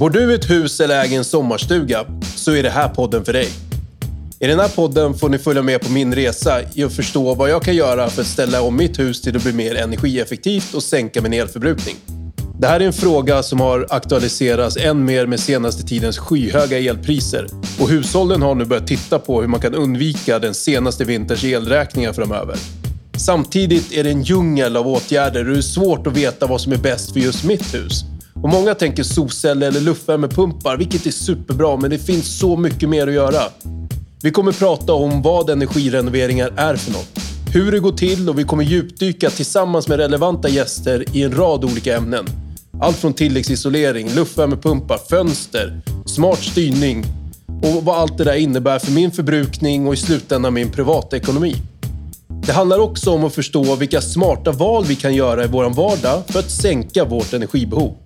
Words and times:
Bor 0.00 0.10
du 0.10 0.32
i 0.32 0.34
ett 0.34 0.50
hus 0.50 0.80
eller 0.80 1.02
äger 1.02 1.18
en 1.18 1.24
sommarstuga 1.24 2.06
så 2.36 2.52
är 2.52 2.62
det 2.62 2.70
här 2.70 2.88
podden 2.88 3.24
för 3.24 3.32
dig. 3.32 3.48
I 4.38 4.46
den 4.46 4.60
här 4.60 4.68
podden 4.68 5.14
får 5.14 5.28
ni 5.28 5.38
följa 5.38 5.62
med 5.62 5.80
på 5.80 5.90
min 5.92 6.14
resa 6.14 6.60
i 6.74 6.84
att 6.84 6.92
förstå 6.92 7.34
vad 7.34 7.50
jag 7.50 7.62
kan 7.62 7.74
göra 7.74 8.10
för 8.10 8.22
att 8.22 8.28
ställa 8.28 8.62
om 8.62 8.76
mitt 8.76 8.98
hus 8.98 9.22
till 9.22 9.36
att 9.36 9.42
bli 9.42 9.52
mer 9.52 9.74
energieffektivt 9.74 10.74
och 10.74 10.82
sänka 10.82 11.22
min 11.22 11.32
elförbrukning. 11.32 11.96
Det 12.58 12.66
här 12.66 12.80
är 12.80 12.86
en 12.86 12.92
fråga 12.92 13.42
som 13.42 13.60
har 13.60 13.86
aktualiserats 13.90 14.76
än 14.76 15.04
mer 15.04 15.26
med 15.26 15.40
senaste 15.40 15.82
tidens 15.82 16.18
skyhöga 16.18 16.78
elpriser 16.78 17.46
och 17.80 17.88
hushållen 17.88 18.42
har 18.42 18.54
nu 18.54 18.64
börjat 18.64 18.86
titta 18.86 19.18
på 19.18 19.40
hur 19.40 19.48
man 19.48 19.60
kan 19.60 19.74
undvika 19.74 20.38
den 20.38 20.54
senaste 20.54 21.04
vinterns 21.04 21.44
elräkningar 21.44 22.12
framöver. 22.12 22.56
Samtidigt 23.16 23.92
är 23.92 24.04
det 24.04 24.10
en 24.10 24.22
djungel 24.22 24.76
av 24.76 24.88
åtgärder 24.88 25.46
och 25.46 25.52
det 25.52 25.58
är 25.58 25.62
svårt 25.62 26.06
att 26.06 26.16
veta 26.16 26.46
vad 26.46 26.60
som 26.60 26.72
är 26.72 26.78
bäst 26.78 27.12
för 27.12 27.20
just 27.20 27.44
mitt 27.44 27.74
hus. 27.74 28.04
Och 28.42 28.48
många 28.48 28.74
tänker 28.74 29.02
solceller 29.02 29.68
eller 29.68 29.80
luftvärmepumpar, 29.80 30.76
vilket 30.76 31.06
är 31.06 31.10
superbra, 31.10 31.76
men 31.76 31.90
det 31.90 31.98
finns 31.98 32.38
så 32.38 32.56
mycket 32.56 32.88
mer 32.88 33.06
att 33.06 33.14
göra. 33.14 33.42
Vi 34.22 34.30
kommer 34.30 34.52
prata 34.52 34.92
om 34.92 35.22
vad 35.22 35.50
energirenoveringar 35.50 36.52
är 36.56 36.76
för 36.76 36.92
något, 36.92 37.18
hur 37.52 37.72
det 37.72 37.80
går 37.80 37.92
till 37.92 38.28
och 38.28 38.38
vi 38.38 38.44
kommer 38.44 38.64
djupdyka 38.64 39.30
tillsammans 39.30 39.88
med 39.88 39.98
relevanta 39.98 40.48
gäster 40.48 41.04
i 41.16 41.22
en 41.22 41.36
rad 41.36 41.64
olika 41.64 41.96
ämnen. 41.96 42.26
Allt 42.80 42.96
från 42.96 43.12
tilläggsisolering, 43.12 44.14
luftvärmepumpar, 44.14 44.98
fönster, 45.10 45.80
smart 46.06 46.38
styrning 46.38 47.04
och 47.62 47.84
vad 47.84 47.98
allt 47.98 48.18
det 48.18 48.24
där 48.24 48.34
innebär 48.34 48.78
för 48.78 48.92
min 48.92 49.10
förbrukning 49.10 49.86
och 49.86 49.94
i 49.94 49.96
slutändan 49.96 50.54
min 50.54 50.70
privatekonomi. 50.70 51.54
Det 52.46 52.52
handlar 52.52 52.78
också 52.78 53.10
om 53.10 53.24
att 53.24 53.34
förstå 53.34 53.76
vilka 53.76 54.00
smarta 54.00 54.52
val 54.52 54.84
vi 54.84 54.96
kan 54.96 55.14
göra 55.14 55.44
i 55.44 55.46
vår 55.46 55.70
vardag 55.70 56.22
för 56.28 56.38
att 56.38 56.50
sänka 56.50 57.04
vårt 57.04 57.32
energibehov. 57.32 57.96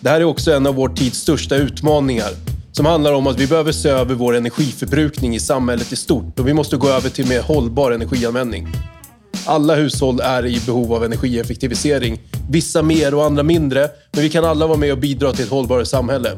Det 0.00 0.08
här 0.08 0.20
är 0.20 0.24
också 0.24 0.52
en 0.52 0.66
av 0.66 0.74
vår 0.74 0.88
tids 0.88 1.18
största 1.18 1.56
utmaningar 1.56 2.30
som 2.72 2.86
handlar 2.86 3.12
om 3.12 3.26
att 3.26 3.40
vi 3.40 3.46
behöver 3.46 3.72
se 3.72 3.88
över 3.88 4.14
vår 4.14 4.36
energiförbrukning 4.36 5.34
i 5.34 5.40
samhället 5.40 5.92
i 5.92 5.96
stort 5.96 6.38
och 6.38 6.48
vi 6.48 6.54
måste 6.54 6.76
gå 6.76 6.88
över 6.88 7.10
till 7.10 7.28
mer 7.28 7.40
hållbar 7.40 7.92
energianvändning. 7.92 8.68
Alla 9.46 9.74
hushåll 9.74 10.20
är 10.20 10.46
i 10.46 10.60
behov 10.66 10.94
av 10.94 11.04
energieffektivisering. 11.04 12.20
Vissa 12.50 12.82
mer 12.82 13.14
och 13.14 13.24
andra 13.24 13.42
mindre, 13.42 13.88
men 14.12 14.22
vi 14.22 14.30
kan 14.30 14.44
alla 14.44 14.66
vara 14.66 14.78
med 14.78 14.92
och 14.92 14.98
bidra 14.98 15.32
till 15.32 15.44
ett 15.44 15.50
hållbarare 15.50 15.86
samhälle. 15.86 16.36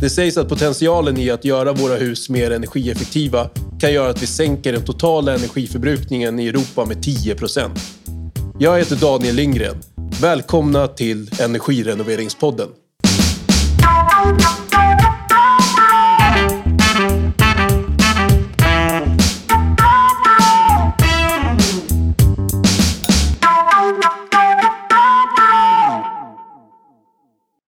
Det 0.00 0.10
sägs 0.10 0.36
att 0.36 0.48
potentialen 0.48 1.18
i 1.18 1.30
att 1.30 1.44
göra 1.44 1.72
våra 1.72 1.94
hus 1.94 2.28
mer 2.28 2.50
energieffektiva 2.50 3.50
kan 3.80 3.92
göra 3.92 4.10
att 4.10 4.22
vi 4.22 4.26
sänker 4.26 4.72
den 4.72 4.84
totala 4.84 5.34
energiförbrukningen 5.34 6.40
i 6.40 6.48
Europa 6.48 6.84
med 6.84 6.96
10% 6.96 7.70
Jag 8.58 8.78
heter 8.78 8.96
Daniel 8.96 9.34
Lindgren. 9.34 9.93
Välkomna 10.20 10.88
till 10.88 11.40
Energirenoveringspodden. 11.40 12.68